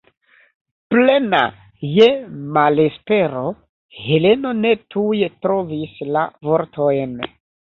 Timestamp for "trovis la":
5.45-6.25